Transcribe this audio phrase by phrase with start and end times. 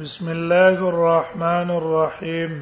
[0.00, 2.52] بسم الله الرحمن الرحيم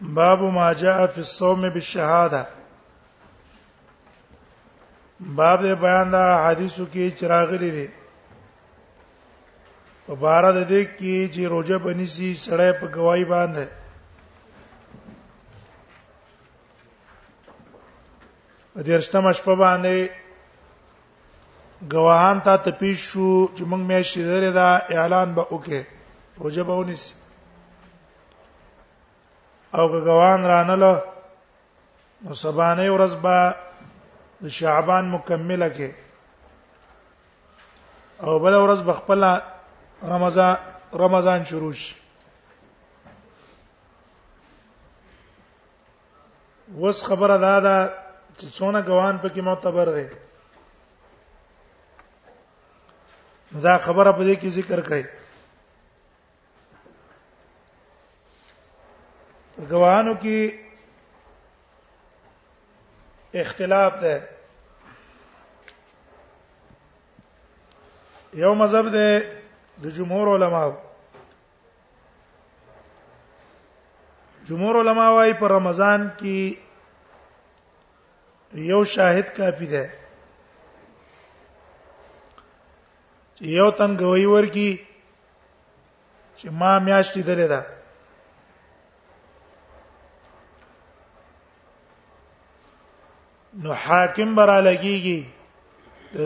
[0.00, 2.46] باب ما جاء في الصوم بالشهاده
[5.20, 7.86] باب بیان دا حدیثو کې چراغلی دي
[10.06, 13.64] په بار د دې کې چې روزه بنسي سړی په گواہی باندې
[18.86, 20.27] د ارشتمش په باندې
[21.86, 25.86] گواهان ته تپیش شو چې موږ مې شیدره دا اعلان به وکړي
[26.44, 27.14] روزه به ونیسي
[29.74, 30.84] او که گواهان رانل
[32.26, 33.54] نو سبانه ورځ به
[34.42, 35.90] د شعبان مکمله کې
[38.22, 39.24] او بل ورځ به خپل
[40.14, 40.56] رمضان
[40.94, 41.94] رمضان شروع شي
[46.80, 47.92] وس خبره دا ده
[48.38, 50.06] چې څونه غوان پکې معتبر دی
[53.52, 55.04] دا خبره په دې کې ذکر کړي
[59.70, 60.38] غواهانو کې
[63.34, 64.14] اختلاف ده
[68.34, 69.08] یو مذهب ده
[69.82, 70.72] د جمهور علماو
[74.48, 76.56] جمهور علما وايي په رمضان کې
[78.54, 79.97] یو شاهد کافی ده
[83.40, 84.70] یو تن گوی ورکی
[86.38, 87.62] چې ما میاشتې درې ده
[93.62, 95.20] نو حاکم برا لګیږي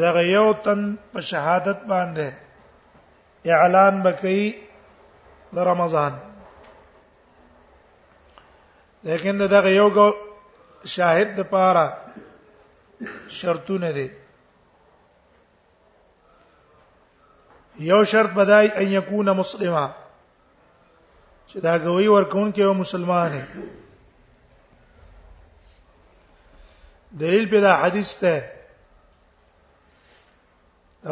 [0.05, 2.29] دغه یو تن په شهادت باندې
[3.57, 4.57] اعلان بکې
[5.53, 6.13] د رمضان
[9.05, 9.89] لیکن دغه یو
[10.85, 11.87] شاهد د پاره
[13.41, 14.07] شرطونه دي
[17.81, 19.91] یو شرط بدای ان یکون مسلمه
[21.53, 23.66] چې دا غوي ورکون کې و مسلمان دی
[27.21, 28.43] دلیل په دا حدیث ته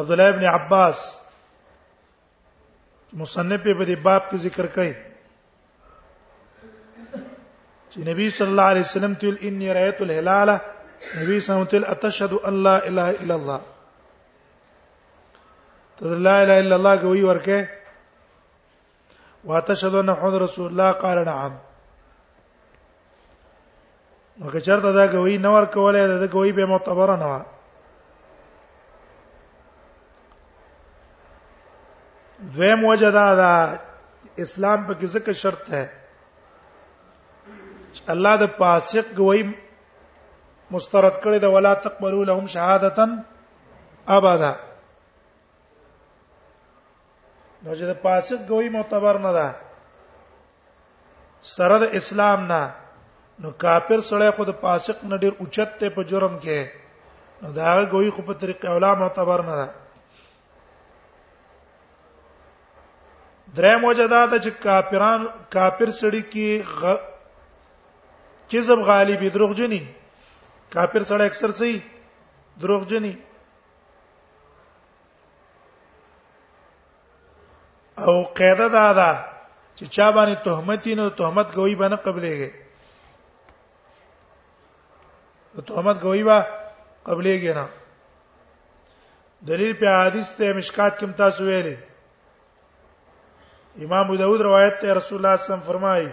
[0.03, 1.00] عبد الله ابن عباس
[3.22, 4.92] مصنف په دې باب کې ذکر کړي
[7.91, 10.65] چې نبی صلی الله علیه وسلم تل انی رایت الهلاله نبی
[11.12, 13.60] صلی الله علیه وسلم تل اتشهد ان لا اله الا الله
[16.00, 17.59] ته لا اله الا الله کوي ورکه
[19.44, 21.56] واتشهد ان محمد رسول الله قال نعم
[24.44, 27.33] وکه چرته دا کوي نو ورکولې دا کوي به معتبر نه
[32.56, 33.53] دویم وجه دا دا
[34.47, 35.83] اسلام په کې ځکه شرط ده
[38.16, 39.43] الله د فاسق گوي
[40.71, 43.06] مسترد کړي دا ولا تقبلوا لهم شهادتا
[44.19, 44.53] ابدا
[47.65, 49.48] نو چې د فاسق ګوي معتبر نه ده
[51.56, 52.60] سره د اسلام نه
[53.44, 56.60] نو کافر سره خو د فاسق نه ډیر اوچت ته په جرم کې
[57.44, 59.69] نو دا ګوي خو په طریق اولا معتبر نه ده
[63.59, 65.21] درې موجدا د چې کافران
[65.56, 66.48] کافر سړی کې
[66.81, 66.82] غ...
[68.50, 69.82] کذب غالب دروغجنی
[70.75, 71.81] کافر سره اکثر صحیح
[72.62, 73.12] دروغجنی
[78.09, 79.11] او قاعده دا ده
[79.77, 82.50] چې چا باندې تهمتین او تهمت گوئی باندې قبلېږي
[85.66, 86.39] تهمت گوئی با
[87.06, 87.66] قبلېږي نه
[89.50, 91.77] دلیل په حدیث ته مشکات کې تاسو ویلي
[93.84, 96.10] امام ابو داود روایت ته رسول الله صلی الله علیه وسلم فرمایي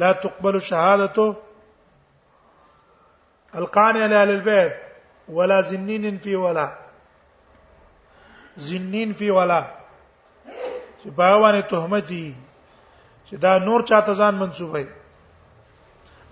[0.00, 1.36] لا تقبل شهادته
[3.54, 4.72] القانع لأهل البيت
[5.28, 6.68] ولا زنين في ولا
[8.56, 9.77] زنين في ولا
[11.08, 12.24] چې باوانه تهمتي
[13.28, 14.84] چې دا نور چاته ځان منسوبای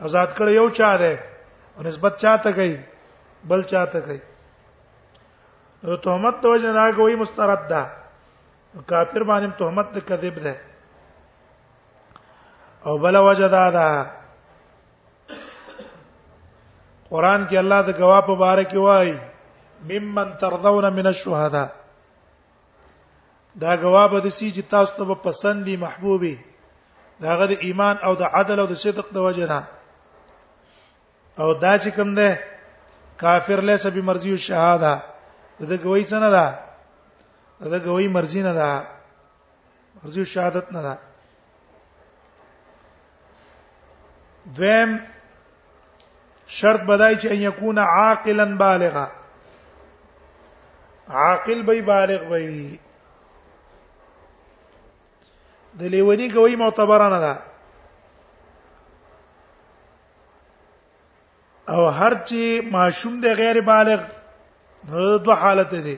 [0.09, 1.15] آزاد کړ یو چا ده
[1.77, 2.75] او نسبت چاته کوي
[3.53, 4.21] بل چاته کوي
[5.85, 7.81] نو تهمت ته وجه نه کوي مسترد ده
[8.93, 10.55] کافر باندې تهمت د کذب ده
[12.87, 14.11] او بل وجه ده ده
[17.11, 19.19] قران کې الله د گواه په باره کې وایي
[19.89, 21.67] ممن ترضون من الشهداء
[23.63, 26.35] دا جواب د سې چې تاسو ته پسندي محبوبي
[27.25, 29.61] داغه د ایمان او د عدل او د صدق د وجه نه
[31.43, 32.29] او دا چې کوم ده
[33.25, 34.93] کافر له سبي مرزي او شهاده
[35.73, 36.47] دا گوي څه نه ده
[37.77, 38.71] دا گوي مرزي نه ده
[40.05, 40.95] مرزي او شهادت نه ده
[44.57, 44.91] دویم
[46.47, 49.07] شرط بدای چې ان یکون عاقلا بالغا
[51.21, 52.79] عاقل به بالغ وي
[55.79, 57.33] د لیونی کوي معتبر نه ده
[61.75, 62.41] او هر چې
[62.77, 64.03] معشوم دی غیر بالغ
[65.27, 65.97] دوه حالت دي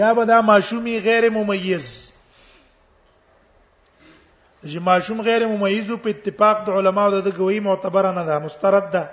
[0.00, 1.86] یا به دا معشومی غیر ممیز
[4.64, 9.04] چې معشوم غیر ممیز په اتفاق د علماو د گواہی معتبر نه ده مسترد ده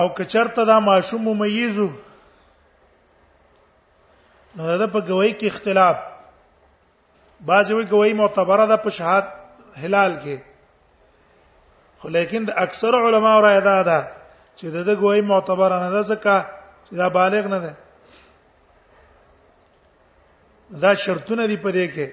[0.00, 1.88] او که چرته دا معشوم ممیزو
[4.56, 5.96] نو دا په گواہی کې اختلاف
[7.50, 9.28] بعضی وی گواہی معتبره ده په شهادت
[9.84, 10.36] هلال کې
[12.02, 13.98] خو لیکن د اکثر علما را ادا ده
[14.56, 16.34] چې د گواہی معتبره نه ده ځکه
[16.88, 17.72] چې دا بالغ نه ده
[20.84, 22.06] دا شرطونه دي په دې کې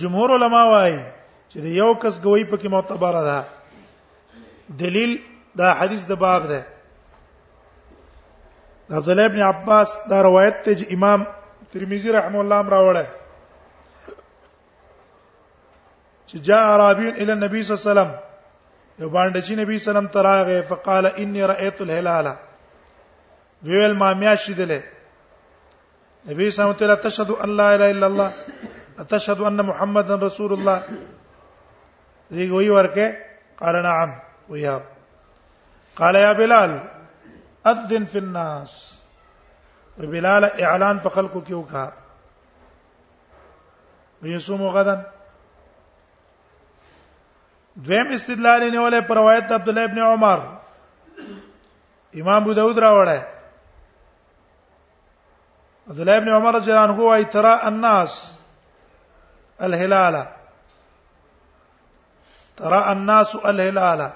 [0.00, 1.00] جمهور علما وايي
[1.48, 3.38] چې د یو کس گواہی پکې معتبره ده
[4.82, 5.12] دلیل
[5.64, 6.60] دا حدیث د باب ده
[8.90, 11.24] عبد الله ابن عباس دا روایت ته چې امام
[11.72, 13.06] ترمذی رحم الله هم راوړل
[16.28, 18.10] چې جاء عربي الى النبي صلى الله عليه وسلم
[19.00, 22.32] یو باندې چې نبی صلی الله علیه وسلم تراغه فقال اني رايت الهلال
[23.64, 24.82] ویل ما میا شیدله
[26.32, 28.32] نبی صلی الله علیه وسلم تشهد ان لا اله الا الله
[29.10, 30.82] تشهد ان محمد رسول الله
[32.36, 33.16] دی وی ورکه
[33.60, 34.18] قال نعم
[34.50, 34.80] ويا
[35.96, 36.78] قال يا بلال
[37.66, 38.74] اذن فی الناس
[39.98, 41.90] و بلال اعلان په خلکو کې وکړ
[44.22, 45.00] ویسوم غدن
[47.86, 50.40] دویم استدلال یې ولې پر روایت عبد الله ابن عمر
[52.20, 53.20] امام ابو داود راوړی
[55.90, 58.14] عبد الله ابن عمر رضی الله عنه وايي ترى الناس
[59.60, 60.22] الهلال
[62.56, 64.10] ترى الناس الهلال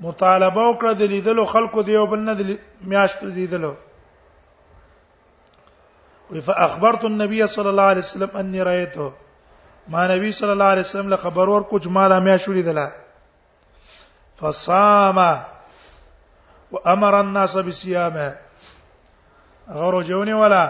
[0.00, 2.56] مطالبه وکړه د لیدلو خلکو دیو بل نه
[2.92, 3.72] میاشت لیدلو
[6.30, 9.12] وی فاخبرت النبي صلى الله عليه وسلم اني رايته
[9.94, 12.88] ما نبی صلی الله علیه وسلم له خبر ور کوچ ما د میا شوړي دلا
[14.42, 15.16] فصام
[16.74, 18.36] وامر الناس بصيامه
[19.80, 20.62] غورو جونی ولا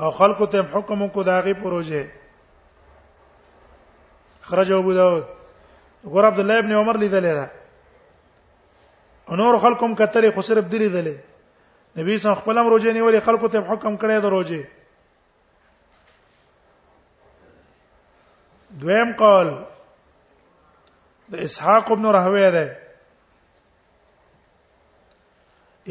[0.00, 2.06] او خلق ته حکم کو داغي پروژه
[4.48, 5.24] خرج ابو داود
[6.14, 7.26] غور عبد الله ابن عمر لیدل
[9.28, 11.16] نور خلقم کتلې خو صرف دلی دلې
[11.98, 14.62] نبی صلی الله علیه وسلم خپل امر وجه نیولې خلقو ته حکم کړی د روزه
[18.82, 19.48] دویم قول
[21.32, 22.66] د اسحاق ابن راهوی ده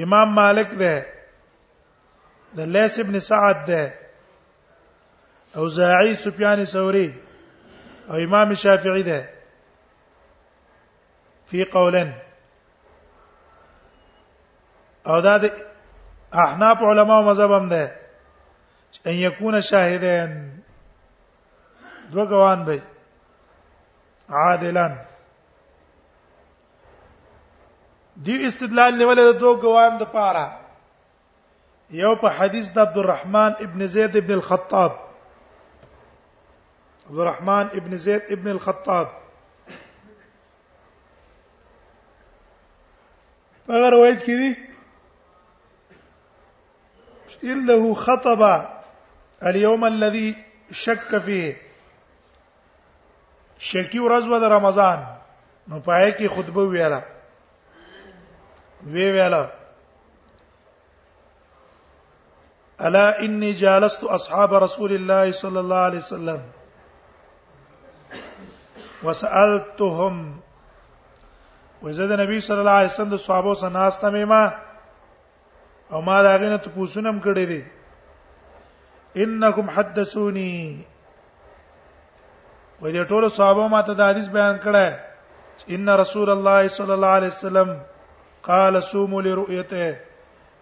[0.03, 0.95] امام مالک ده
[2.57, 3.83] د لیث ابن سعد ده
[5.55, 7.09] او زاعی سفیان ثوری
[8.09, 9.19] او امام شافعی ده
[11.49, 12.09] فی قولن
[15.07, 15.45] او دا د
[16.45, 17.95] احناف علما او مذهب هم ده
[19.07, 20.51] ان یکون شاهدین
[22.11, 22.81] دو غوان به
[24.29, 24.97] عادلان
[28.23, 30.59] دی استدلال نیولې د دو غوان د پاره
[31.89, 34.99] یو په حدیث د الرحمن ابن زید ابن الخطاب
[37.11, 39.07] الرحمن ابن زید ابن الخطاب
[43.67, 44.72] په روایت کې
[47.51, 48.65] هو خطب
[49.45, 50.37] اليوم الذي
[50.71, 51.57] شك فيه
[53.59, 55.05] شكي ورځ د رمضان
[55.67, 57.01] نو پای کی خطبه ویلا
[58.95, 59.49] وی ویلا
[62.87, 66.41] الا اني جالست اصحاب رسول الله صلى الله عليه وسلم
[69.03, 70.15] وسالتهم
[71.83, 73.69] وزاد النبي صلى الله عليه وسلم د صحابه سره
[74.35, 74.62] ما
[75.93, 77.61] او ما دا غنه ته پوسونم کړی دي
[79.25, 80.53] انکم حدثونی
[82.81, 84.87] و دې ټول صحابه ماته دا حدیث بیان کړه
[85.77, 87.75] ان رسول الله صلی الله علیه وسلم
[88.49, 89.91] قال صوموا لرؤيته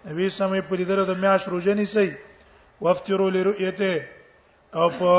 [0.05, 2.07] نبی سمې په دې د میاش روزه نیسي
[2.87, 4.07] وافطروا لرؤيته
[4.75, 5.17] او په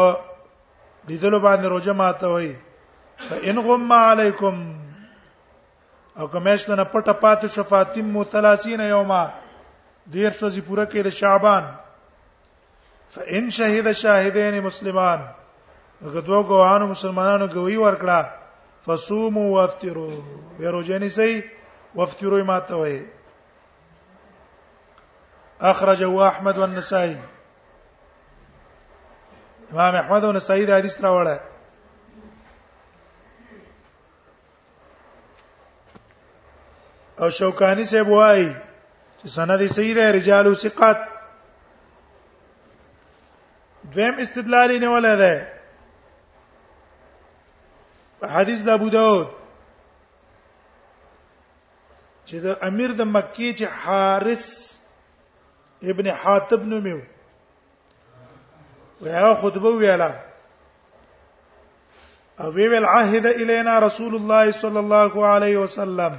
[1.11, 2.55] دیدلو باندې روزه ماته وای
[3.29, 4.57] فإن غم علیکم
[6.17, 9.25] او کومېشت نه پټه پاتې شفاتیم مو 30 یوما
[10.11, 11.65] دیر شوزي پوره کې د شعبان
[13.15, 15.29] فإن شهد شاهدين مسلمان
[16.15, 18.33] غدو ګوانو مسلمانانو ګوي ورکړه
[18.87, 20.23] فصوموا وافطروا
[20.59, 21.45] ويروجني سي
[21.95, 23.07] وافطروا ما توي
[25.61, 27.17] اخرجه احمد والنسائي
[29.73, 31.39] امام احمد والنسائي دا حدیث راوړه
[37.21, 38.53] او شوکانی سے بوای
[39.25, 40.99] سند صحیح ده رجال ثقات
[43.95, 45.35] دویم استدلال نه ولا ده
[48.23, 49.27] حدیث د دا ابو داود
[52.29, 54.47] چې د امیر د مکی چې حارس
[55.83, 57.01] ابن حاتب نومیو
[59.01, 60.13] وهغه خطبه ویلا
[62.41, 66.15] او ویل عهد الینا رسول الله صلی الله علیه وسلم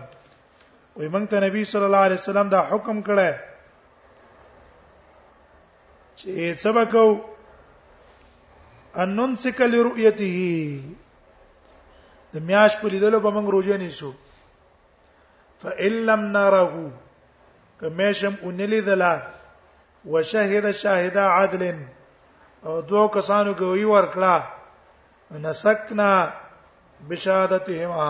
[0.97, 3.31] وي مونږ ته نبی صلی الله علیه وسلم دا حکم کړی
[6.19, 7.05] چې سبقو
[9.03, 10.35] ان ننسک لرؤیته
[12.33, 14.11] د میاش په لیدلو به موږ روزه نیسو
[15.65, 16.91] فإن لم نره
[17.79, 19.13] کمشم اونلی دلا
[20.05, 21.77] وشهد شاهد عدل
[22.65, 24.35] او دو کسانو ګوي ورکړه
[25.49, 26.11] نسکنا
[27.09, 28.09] بشهادتهما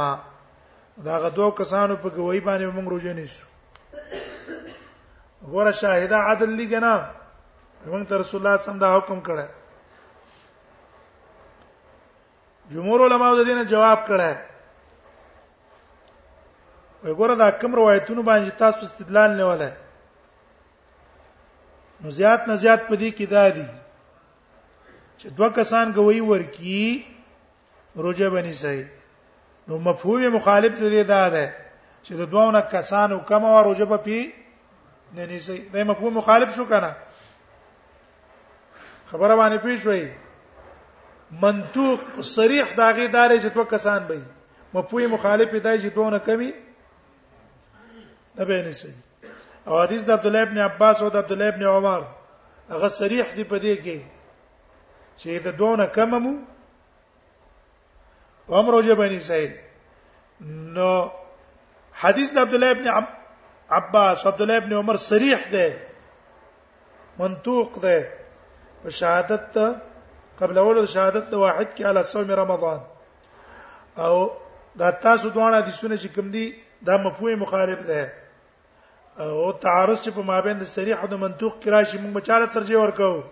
[0.98, 3.44] دا غدو کسانو په گواہی باندې موږ روزه نیسو
[5.50, 6.94] غوړه شاهده عدل لګنا
[7.88, 9.46] موږ ته رسول الله صلی الله علیه حکم کړه
[12.72, 14.38] جمهور علما د دینه جواب کړه
[17.04, 19.72] وګوره دا کوم روایتونو باندې تاسو استدلال نه ولای
[22.02, 23.66] نو زیات نه زیات پدې کې دا دي
[25.18, 27.06] چې دوه کسان گواہی ورکی
[27.96, 28.88] روزه بنی صحیح
[29.68, 31.52] نو مفهوم مخالف ته دا ده
[32.04, 34.20] چې د دوونه کسانو کم او رجب پی
[35.16, 36.96] نه نيسي دا مفهوم مخالف شو کنه
[39.12, 40.10] خبره باندې پیښ وای
[41.44, 42.00] منطوق
[42.34, 44.22] صریح داغه دار چې تو کسان وي
[44.74, 46.54] مفهوم مخالف دی چې دوونه کمی
[48.40, 48.94] نه به نيسي
[49.68, 52.04] او حدیث د عبد الله ابن عباس او د عبد الله ابن عمر
[52.70, 54.00] هغه صریح دی په دې کې
[55.18, 56.40] چې د دوونه کممو
[58.50, 59.52] هم روجه بني سعید
[60.76, 61.08] نو
[62.02, 62.88] حدیث د عبد الله ابن
[63.70, 65.76] عباس عبد الله ابن عمر صریح ده
[67.20, 68.10] منطوق ده
[68.84, 69.76] په شهادت
[70.40, 72.80] قبل اول شهادت د واحد کې علی صوم رمضان
[73.98, 74.16] او
[74.78, 78.14] دا تاسو دوه حدیثونه چې کوم دي دا مفهوم مخالف ده
[79.20, 82.78] او تعارض چې په مابین د صریح او د منطوق کې راشي موږ بچاله ترجیح
[82.80, 83.24] ورکو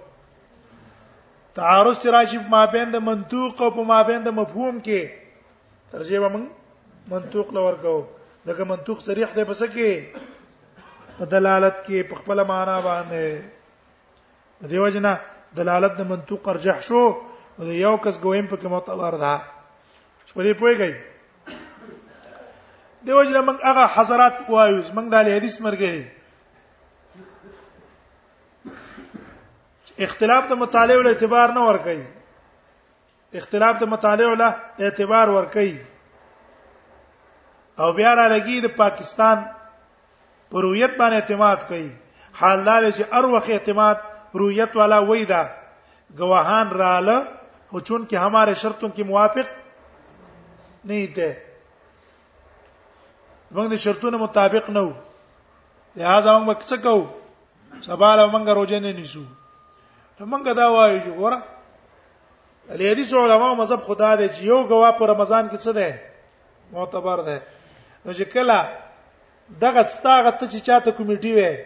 [1.56, 5.02] تعارض چې راشي ما بین د منطوق او په ما بین د مفهوم کې
[5.96, 6.44] ترجمه من
[7.14, 7.96] منطوق لور کو
[8.46, 9.90] لکه منطوق صریح دی پس کې
[11.18, 13.26] په دلالت کې په خپل معنا باندې
[14.74, 15.14] دیو جنا
[15.58, 17.02] دلالت د منطوق ارجح شو
[17.60, 19.36] او یو کس ګویم په کومه تعالی ده
[20.36, 20.92] په دې پويږي
[23.10, 25.96] دیو جنا موږ هغه حضرات وایو موږ د حدیث مرګي
[30.06, 32.04] اختلاف د مطالعه ول اعتبار نه ور کوي
[33.40, 34.42] اختلاف د مطالعه ول
[34.88, 35.78] اعتبار ور کوي
[37.84, 39.38] او بیا را لګي د پاکستان
[40.52, 41.92] پر رویت باندې اعتماد کوي
[42.40, 43.98] حال دا چې هر وخت اعتماد
[44.42, 45.44] رویت والا وای دا
[46.20, 47.18] گواهان رااله
[47.72, 49.48] او چون کې هماره شرطوں کې موافق
[50.88, 51.32] نه دي
[53.56, 54.94] موږ د شرطونو مطابق نه وو
[56.02, 57.06] لہذا موږ څه کوو
[57.90, 59.24] سبا له موږ روزه نه نیسو
[60.22, 61.42] نو مونږ دا وایو چې ګوره
[62.74, 65.92] علي حدیث علماء مذهب خدا دی چې یو غوا په رمضان کې څه دی
[66.76, 67.38] معتبر دی
[68.06, 68.58] نو چې کله
[69.66, 71.58] دغه ستاغه ته چې چاته کمیټي وي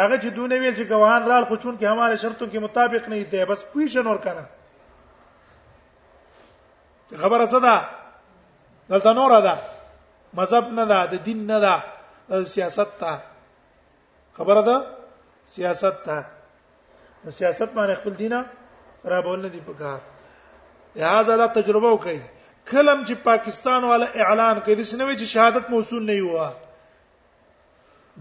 [0.00, 3.22] هغه چې دونه ویل چې غواهان رال خو چون کې هماره شرطو کې مطابق نه
[3.24, 4.44] دی بس پوښتنه ور کنه
[7.22, 7.88] خبره څه ده
[8.90, 9.56] دلته نور ده
[10.40, 11.74] مذهب نه ده د دین نه ده
[12.58, 13.18] سیاست ته
[14.40, 14.76] خبره ده
[15.56, 16.22] سیاست ته
[17.24, 18.38] نو سیاست باندې خپل دینه
[19.02, 19.98] خرابول نه دي پکار
[21.00, 22.18] لہذا دا تجربه وکړي
[22.70, 26.48] کلم چې پاکستان والا اعلان کوي دسه نوې چې شهادت موصول نه یوه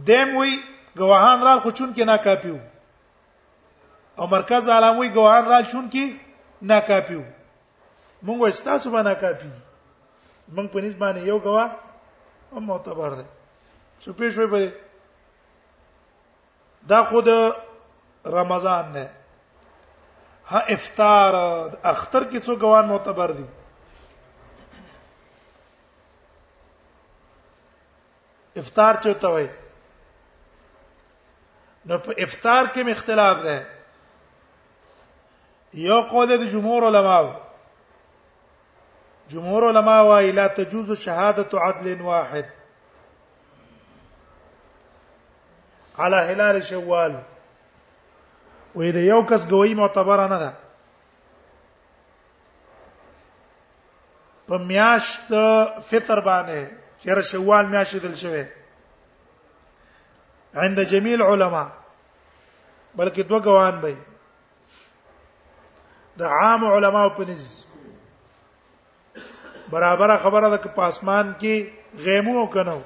[0.10, 0.52] دیم وی
[1.00, 2.58] گواهان را خو چون کې ناکافیو
[4.22, 6.12] او مرکز عالم وی گواهان را چون کې
[6.74, 7.22] ناکافیو
[8.26, 9.52] مونږ استاسو باندې ناکافی
[10.56, 11.70] مونږ په نس باندې یو گواه
[12.52, 13.26] او معتبر دی
[14.02, 14.62] څه پیښوي په
[16.94, 17.28] دا خود
[18.26, 19.10] رمضان نه
[20.48, 21.34] ها افطار
[21.84, 23.46] اختر کې څو ګوان معتبر دي
[28.58, 29.48] افطار چوته وای
[31.86, 33.68] نو په افطار کې مختلاف ده
[35.86, 37.20] یو قول د جمهور علما
[39.34, 42.46] جمهور علما وايي لا تجوز شهاده عدل واحد
[45.98, 47.16] على هلال شوال
[48.76, 50.52] وې د یو کس گواہی معتبر نه ده
[54.52, 55.28] په میاشت
[55.90, 56.68] فطر باندې
[57.00, 58.46] چیرې شوال میاشت دل شوی
[60.64, 61.68] عند جميع العلماء
[62.96, 63.96] بلکې دوه ګوان به
[66.24, 67.46] د عام علماء په نس
[69.76, 71.56] برابر خبره ده چې پاسمان کې
[72.08, 72.80] غیمو او کنو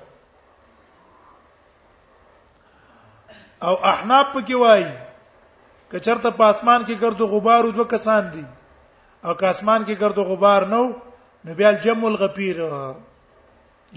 [3.64, 4.92] او احناف کې وایي
[5.96, 8.46] کچرته په اسمان کې ګرد غبار دوه کسان دي
[9.26, 10.84] او که اسمان کې ګرد غبار نو
[11.44, 12.58] نو بیا الجم الغفیر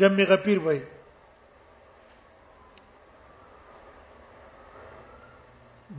[0.02, 0.78] جمع غفیر وای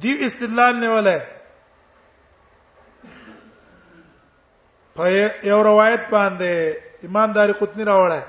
[0.01, 1.19] دی استدلال نه ولای
[4.95, 5.03] په
[5.49, 6.73] یو روایت باندې
[7.11, 8.23] امام داری قطنی راوړل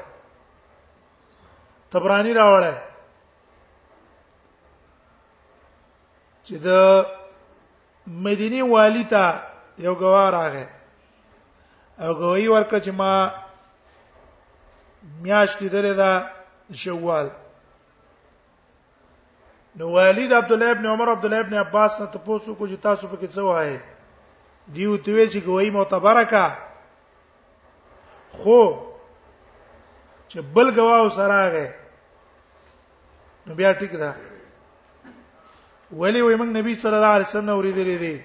[1.90, 2.76] تبرانی راوړل
[6.44, 7.16] چې د
[8.10, 9.34] مدینی والی ته
[9.78, 10.66] یو غوار راغی
[12.04, 13.12] او غوی ورکړه چې ما
[15.22, 16.12] میاشتې درې دا
[16.82, 17.26] شوال
[19.78, 23.08] نو والد عبد الله ابن عمر عبد الله ابن عباس نه تاسو کو چې تاسو
[23.08, 23.78] په کې څه وایي
[24.74, 26.46] دیو ته ویل چې غوی معتبره کا
[28.32, 28.62] خو
[30.28, 31.68] چې بل غواو سره راغی
[33.46, 34.14] نو بیا ټیک ده
[35.98, 38.20] ولی وای موږ نبی صلی الله علیه وسلم اوریدلې دي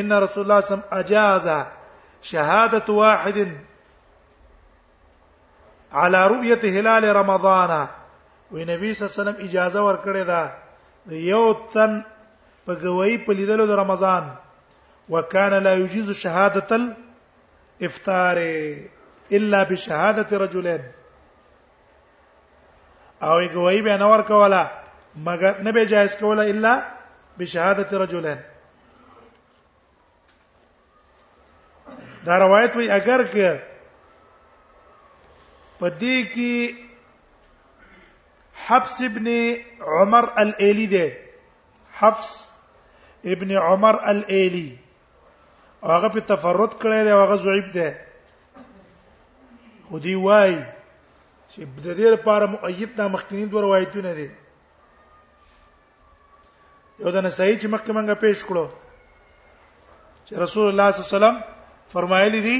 [0.00, 1.66] ان رسول الله صلی الله علیه وسلم
[2.30, 3.38] شهاده واحد
[5.92, 7.86] على رؤيه هلال رمضان
[8.52, 10.52] وي نبی صلی الله علیه وسلم اجازه ورکړې ده
[11.10, 12.00] یو تن
[12.66, 14.28] په گواہی په لیدلو د رمضان
[15.10, 16.76] وکانا لا يجوز شهاده
[17.80, 18.36] الافطار
[19.32, 20.82] الا بشهاده رجلين
[23.22, 24.62] او گواہی به نور ورکوله
[25.16, 26.78] مگر نبی به جایز کوله الا
[27.38, 28.38] بشهاده رجلین
[32.26, 33.48] دا روایت وی اگر که
[35.80, 36.74] پدې کې
[38.68, 39.26] حفص ابن
[40.00, 41.06] عمر الالی دی
[41.98, 42.32] حفص
[43.34, 44.66] ابن عمر الالی
[45.82, 47.96] هغه په تفرد کړی دی هغه ضعیف دی
[49.90, 50.52] خو دی وای
[51.50, 54.28] چې د دې لپاره مؤید دا مخکینی دوه روایتونه دي
[57.02, 58.66] یو د نسائی چې مخکې مونږه پیښ کړو
[60.26, 61.36] چې رسول الله صلی الله علیه وسلم
[61.94, 62.58] فرمایلی دي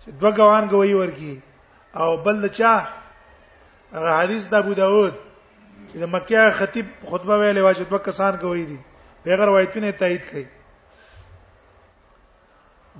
[0.00, 1.34] چې دوه غوان گوي ورکی
[2.02, 2.72] او بل چا
[3.94, 5.12] هغه حدیث د ابو داود
[5.90, 8.78] چې د مکه خطیب خطبه ویلې واجب دوه کسان گوي دي
[9.24, 10.44] پیغمبر روایتونه تایید کړي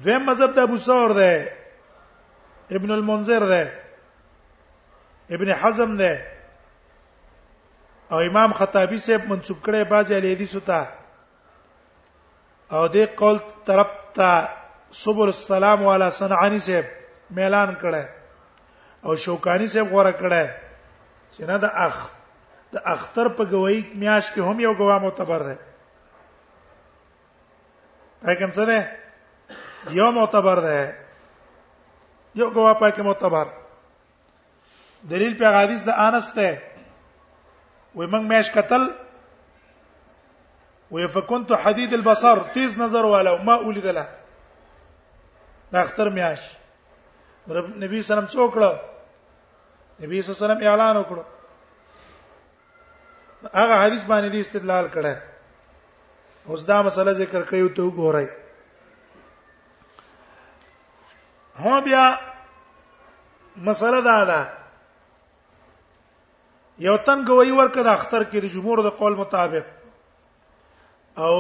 [0.07, 1.53] دویم مذهب د ابو ثور ده
[2.79, 3.73] ابن المنذر ده
[5.37, 6.13] ابن حزم ده
[8.11, 10.89] او امام خطابی صاحب منسوب کړي باج علی حدیث ته
[12.77, 13.39] او دې قول
[13.71, 14.49] طرف ته
[15.01, 16.85] صبر السلام والا صنعانی صاحب
[17.39, 18.05] ميلان کړي
[19.05, 20.47] او شوکانی صاحب غوړه کړي
[21.33, 21.99] چې نه د اخ
[22.73, 25.59] د اختر په گواہی میاش کې هم یو گواه معتبر ده
[28.23, 28.93] پکې هم څه ده
[29.99, 30.95] یو معتبر ده
[32.35, 33.47] یو گواه پکې معتبر
[35.13, 36.59] دلیل په حدیث د انس ته
[37.95, 38.83] وې موږ مېش قتل
[40.91, 44.09] وې فكنت حديد البصر تیز نظر والا ما اولیدله
[45.73, 46.49] دا اختر میاش
[47.57, 48.77] رب نبی سلام څوکړه
[50.05, 51.23] نبی صلی الله علیه وسلم اعلان وکړو
[53.55, 55.17] هغه حدیث باندې دی استدلال کړه
[56.53, 58.29] اوس دا مسله ذکر کوي ته وګورئ
[61.61, 62.05] هو بیا
[63.69, 64.58] مسله دا ده
[66.87, 69.77] یو تن گواہی ورکړه د اختر کې د جمهور د قول مطابق
[71.27, 71.37] او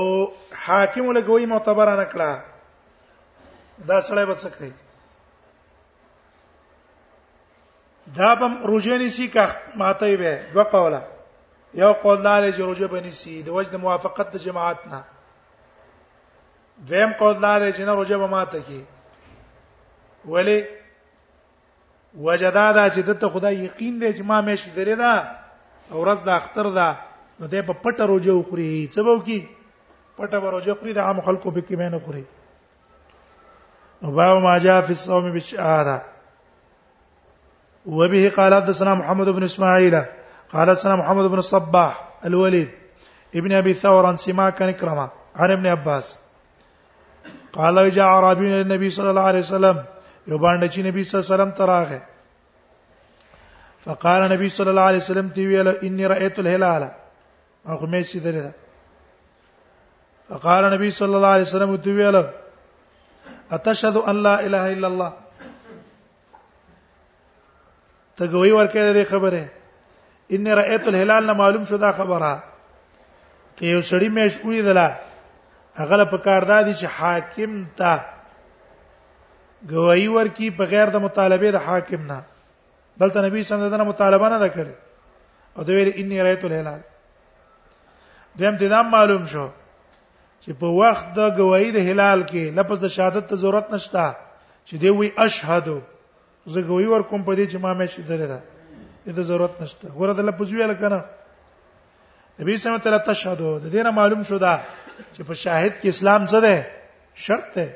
[0.66, 4.70] حاکم له گواہی معتبر نه کړه دا سړی به څه کوي
[8.16, 9.46] دا بم روجنی سی کا
[9.80, 11.00] ماته به دوه قوله
[11.74, 15.00] یو قول لاله چې روجه بنی سی د وجد موافقت د جماعت نه
[16.90, 18.86] دویم قول لاله چې نه روجه به ماته کی
[20.36, 20.58] ولی
[22.16, 25.12] وجدا دا چې دته خدای یقین دی چې ما مېش درې دا
[25.90, 26.88] او ورځ د اختر دا
[27.40, 29.40] نو دې په پټه روزه وخوري څه به وکي
[30.16, 32.24] پټه به روزه خوري د عام خلکو به کې مې نه خوري
[34.02, 36.02] نو باو ما جاء في الصوم بالشهاده
[37.86, 39.94] وبه قال حدثنا محمد بن اسماعيل
[40.52, 42.70] قال حدثنا محمد بن الصباح الوليد
[43.40, 46.18] ابن ابي ثور عن سماك كرمه عن ابن عباس
[47.52, 49.80] قال جاء اعرابي الى النبي صلى الله عليه وسلم
[50.28, 52.00] یو باندې چې نبی صلی الله علیه وسلم تراغه
[53.84, 56.84] فقال نبی صلی الله علیه وسلم تی ویل انی رایت الهلال
[57.66, 58.46] اخو مې چې درې
[60.28, 62.16] فقال نبی صلی الله علیه وسلم تی ویل
[63.52, 65.10] اتشهد ان لا اله الا الله
[68.16, 69.42] ته ګوي ورکه دې خبره
[70.38, 72.32] ان رایت الهلال نه معلوم شو دا خبره
[73.56, 74.88] کې یو سړی مې شوې دلا
[75.82, 77.92] هغه په کار دادی چې حاکم ته
[79.70, 82.18] گواہی ورکی بغیر د مطالبه د حاکم نه
[83.02, 84.72] دلته نبی صلی الله علیه وسلم مطالبه نه کړې
[85.56, 86.80] او د ویل انی رایت الهلال
[88.38, 89.46] دیم تدام معلوم شو
[90.40, 94.06] چې په وخت د گواہی د هلال کې لفظ د شهادت ته ضرورت نشته
[94.64, 95.78] چې دی وی اشهد
[96.46, 98.40] زه گواہی ورکوم په دې چې ما مې شي درې ده
[99.06, 101.00] دې ضرورت نشته ورته لفظ ویل کنه
[102.40, 104.54] نبی صلی الله علیه وسلم تشهد د دې معلوم شو دا
[105.12, 106.66] چې په شاهد کې اسلام څه ده
[107.26, 107.66] شرط ده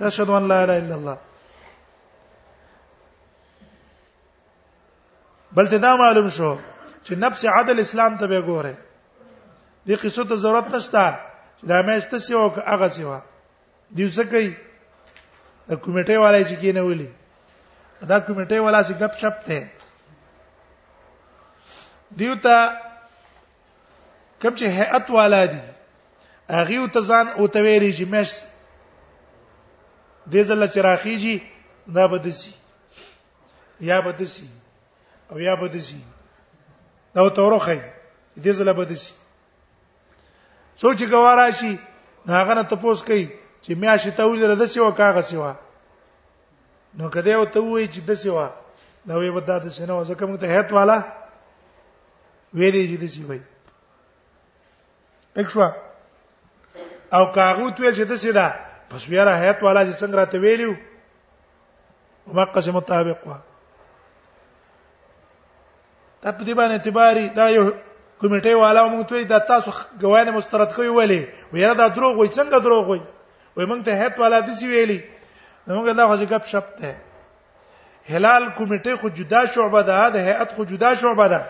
[0.00, 1.16] چې اشهد ان لا اله الا الله
[5.58, 6.52] بل ته دا معلوم شو
[7.04, 8.74] چې نفس عدل اسلام ته به ګوره
[9.86, 11.04] دې قصو ته ضرورت نشته
[11.60, 13.20] چې دا مېشته سی او هغه سی وا
[13.90, 14.48] دی څه کوي
[15.68, 17.08] د کمیټې والای چې کینه ولي
[18.02, 19.66] دا کمیټې والا چې غپ شپ ته
[22.20, 22.70] دیو ته
[24.42, 25.60] کوم چې هيئت والا دي
[26.60, 28.30] اغه او تزان او تویری چې مېش
[30.30, 31.36] دې زله چراخیږي
[31.88, 32.54] دا بدسي
[33.80, 34.48] یا بدسي
[35.30, 36.00] او یا بدسي
[37.14, 37.80] دا تورخه
[38.38, 39.12] دې زله بدسي
[40.76, 41.78] سوچ غوارا شي
[42.28, 43.28] هغه نه تپوس کوي
[43.64, 45.54] چې میا شي ته ولر د سیوا کاغه سیوا
[46.94, 48.50] نو کده او ته وای چې د سیوا
[49.08, 50.96] دا وی ودا د سینو ځکه موږ ته هیت والا
[52.54, 53.34] ویری چې د سیوا
[55.36, 55.62] ایک شو
[57.16, 58.46] او کاغوت وی چې د سیدا
[58.90, 60.74] پس بیا راحت والا چې څنګه راته ویلو
[62.30, 63.36] ومقه سم مطابق وا
[66.22, 67.64] دا په دې باندې اعتباري دا یو
[68.20, 69.70] کمیټه والا موږ ته دا تاسو
[70.04, 71.20] غوانه مسترد کوي ولی
[71.52, 73.00] ویره دا دروغ وای څنګه دروغ وای
[73.56, 74.98] وای موږ ته هیت والا دسی ویلی
[75.68, 76.96] موږ دا خو ځګب شپ ته
[78.16, 81.42] هلال کمیټه خو جدا شعبه ده د هیئت خو جدا شعبه ده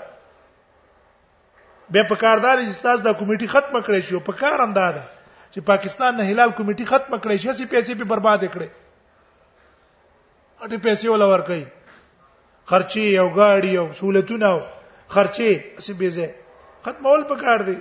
[1.94, 5.03] به په کاردار استاد د کمیټه ختم کړی شو په کار انداده
[5.53, 8.69] چې پاکستان نه هلال کمیټه ختم کړي شي چې پیسې به برباد کړي
[10.61, 11.65] اټي پیسې ولا ور کوي
[12.73, 14.51] خرچي یو گاډي یو سہولتونه
[15.15, 16.31] خرچي اسی بيزه
[16.87, 17.77] ختمول پکار دي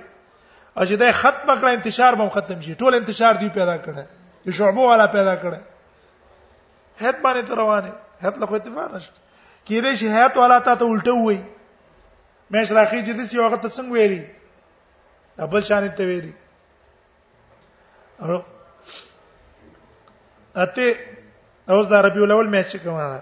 [0.77, 4.03] او چې دا ختم کړه انتشار به ختم شي ټول انتشار دی پیدا کړه
[4.45, 5.59] چې شعبو والا پیدا کړه
[7.01, 7.91] هیت باندې تر روانه
[8.27, 11.39] هیت له خو اتفاق نشته کېدې شي هیت والا ته ته الټه وای
[12.53, 14.21] مې شراخي چې د سی وخت څنګه ویلي
[15.47, 16.33] ابل شان ته ویلي
[18.19, 20.83] اته
[21.69, 23.21] اوس دا ربیع الاول میاشت کومه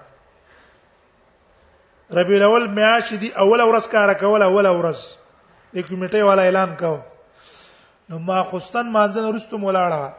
[2.12, 4.98] ربیع الاول میاشت دی اول ورځ کار کول اول ورځ
[5.76, 7.00] د کمیټې والا اعلان کاو
[8.10, 10.12] نو ما خستان مانځن ورستو مولاړه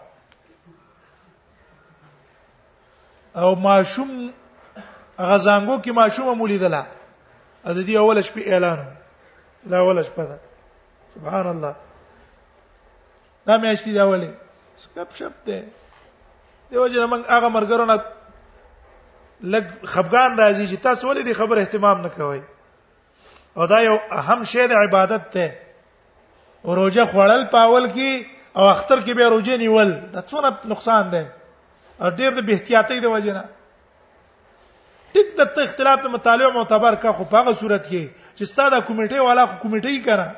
[3.36, 4.32] او ماشوم
[5.18, 6.86] غزانګو کې ماشوم مولیدله
[7.64, 8.78] ا د دې اول شپې اعلان
[9.70, 10.38] لا اول شپه ده
[11.14, 11.74] سبحان الله
[13.46, 14.34] دا میاشتې دا ولې
[14.84, 15.62] سکپ شپ ده
[16.72, 17.96] دیو جن موږ هغه مرګرو نه
[19.54, 22.40] لګ خفغان راځي چې تاسو ولې دې خبره اهتمام نه کوئ
[23.60, 25.60] او دا یو اهم شی د عبادت ته
[26.64, 28.12] روزه خوړل پاول کی
[28.56, 31.32] او اختر کې به روزه نیول دا څونه نقصان ده
[32.00, 33.44] او ډیر د بهتیاتۍ د وجه نه
[35.12, 38.80] ټیک د ته اختلاف ته مطالعه معتبر کا خو په هغه صورت کې چې ستاده
[38.90, 40.28] کمیټه والا خو کمیټه یې کړه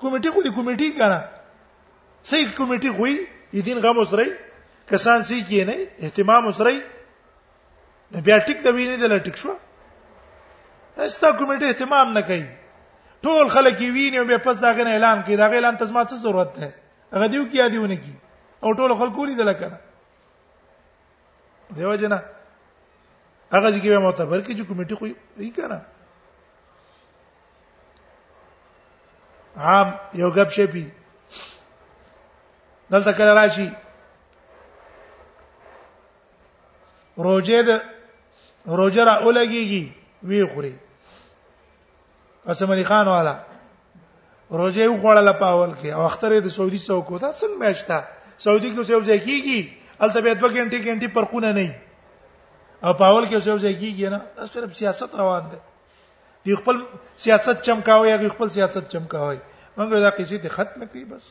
[0.00, 1.20] کمیټه خو دې کمیټه یې کړه
[2.28, 3.14] صحیح کمیټي غوي
[3.58, 4.28] یدين غم وسري
[4.92, 6.78] کسان سي کې نه اهتمام وسري
[8.28, 9.52] بیا ټیک د ویني د لټک شو
[11.00, 12.42] استا کمیټه اهتمام نه کوي
[13.26, 16.04] ټول خلک ویني او به پس دا غن اعلان کوي دا غن اعلان تاسو ما
[16.08, 16.70] څه ضرورت ده
[17.16, 18.14] هغه دیو کیا دیونه کی
[18.60, 19.70] او ټول خلکو لري دلته
[21.76, 22.20] دیو جنا
[23.52, 25.06] هغه ځکه به معتبر کې چې کمیټه خو
[25.40, 25.78] یې کړه
[29.68, 30.82] عام یو غب شپی
[32.90, 33.70] دلته کله راشي
[37.16, 37.80] روزه د
[38.66, 39.84] روزه را اولګيږي
[40.22, 40.74] وی خوري
[42.48, 43.34] قسم علي خان والا
[44.50, 48.00] روزه یو خوړل پاول کې او اختره د سعودي څوک وتا څنګه میشتا
[48.38, 49.58] سعودي کې څو ځای کیږي
[50.04, 51.74] الته به 2 غنټې غنټې پرخونه نه
[52.84, 54.20] او پاول کې څو ځای کیږي نه
[54.54, 55.58] صرف سیاست روان دي
[56.46, 56.76] دی خپل
[57.24, 59.38] سیاست چمکاوي یا خپل سیاست چمکاوي
[59.78, 61.24] موږ دا قصې ته ختم کړی بس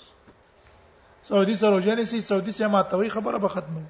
[1.23, 3.83] سعودي سره وجنسي سعودي سه ماتوي خبره به ختمه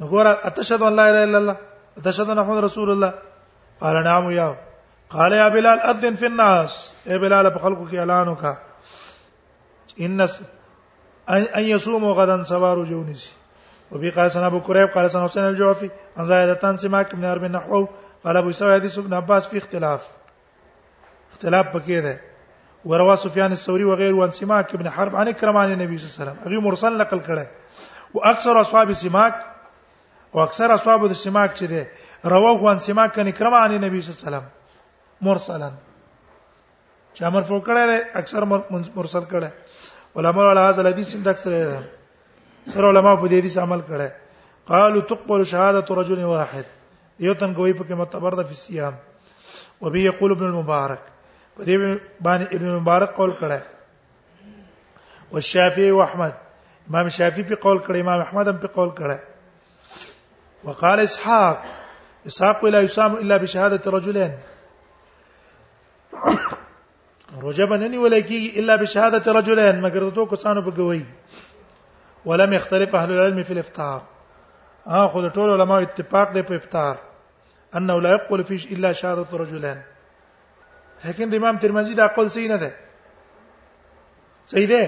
[0.00, 1.56] نګور اتشهد ان لا اله الا الله
[1.98, 3.14] اتشهد ان محمد رسول الله
[3.80, 4.56] قال نعم يا
[5.10, 8.56] قال يا بلال اذن في الناس اي بلال په خلکو کې اعلان وکا
[10.00, 10.20] ان
[11.28, 13.30] ان يصوم غدا سوارو جونسي
[13.92, 17.86] وبي قال سنا ابو قريب قال سنا حسين الجعفي عن زائدتان سماك من ارمن نحو
[18.24, 20.06] قال ابو سعيد ابن عباس في اختلاف
[21.32, 22.27] اختلاف پکې ده
[22.84, 26.22] وروا سفیان الثوري وغير وان سماك ابن حرب عن کرم عن النبي صلى الله عليه
[26.22, 27.46] وسلم هغه مرسل نقل کړه
[28.14, 29.34] او اکثر اصحاب سماك
[30.34, 31.86] او اکثر اصحاب د سماك چې ده
[32.26, 34.48] رواه وان سماك کنه کرم عن النبي صلى الله عليه وسلم
[35.28, 35.70] مرسلا
[37.18, 38.44] چې امر فوق کړه اکثر
[38.96, 39.50] مرسل کړه
[40.16, 41.78] علماء على هذا الحديث هم اکثر
[42.66, 44.10] سره علماء په دې حدیث عمل کړه
[44.66, 46.64] قالوا تقبل شهاده رجل واحد
[47.20, 48.94] یو تن کوي په کې متبرده فی الصيام
[49.80, 50.98] وبه يقول ابن المبارک
[51.58, 51.76] په دې
[52.22, 53.60] باندې ابن مبارک قول کړه
[55.32, 56.32] او شافعی او احمد
[56.90, 59.18] امام شافعی په قول کړه امام احمد هم په قول کړه
[60.68, 61.58] وقال اسحاق
[62.32, 64.30] اسحاق لا يسام الا بشهاده رجلين
[67.48, 71.02] رجب ان ني ولكي الا بشهاده رجلين مگر دو کسانو په
[72.30, 74.00] ولم يختلف اهل العلم في الافطار
[74.96, 76.96] اخذ آه، طول علماء اتفاق ده په افطار
[77.78, 79.82] انه لا يقول فيه الا شهاده رجلين
[81.04, 82.70] لیکن د امام ترمذی دا قول صحیح نه ده
[84.52, 84.82] صحیح ده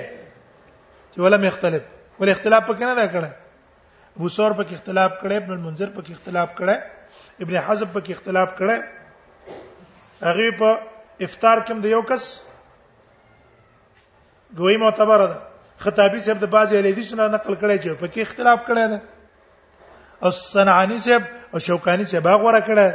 [1.12, 1.82] چې ولا مختلف
[2.20, 3.30] ولا اختلاف پکې نه ده کړه
[4.16, 6.82] ابو ثور پکې اختلاف کړي ابن المنذر پکې اختلاف کړي
[7.40, 8.82] ابن حزم پکې اختلاف کړي
[10.24, 10.78] هغه په
[11.28, 12.28] افطار کې د یو کس
[14.58, 15.38] ګوي معتبر ده
[15.86, 19.02] خطابی صاحب د بازي الیدیسونه نقل کړي چې پکې اختلاف کړي ده
[20.26, 21.22] او صنعانی صاحب
[21.54, 22.94] او شوکانی صاحب هغه ورکړه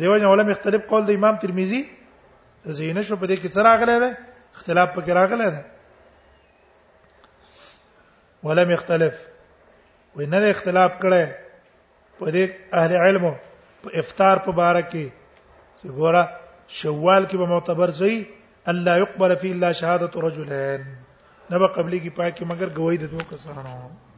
[0.00, 1.82] دیو جن علماء مختلف قول د امام ترمذی
[2.64, 4.10] زینه شو په دې کې څه راغلی دی
[4.56, 5.62] اختلاف پکې راغلی دی
[8.46, 9.14] ولم يختلف
[10.16, 11.24] وینه اختلاف کړي
[12.18, 12.44] په دې
[12.82, 13.24] اهل علم
[13.84, 15.06] په افطار په باره کې
[15.78, 16.22] چې ګوره
[16.80, 18.14] شوال کې به معتبر شي
[18.72, 20.80] الله يقبل فيه الا شهاده رجلين
[21.50, 24.09] نه به قبلي کې پاکي مگر گواہی د دوه کسانو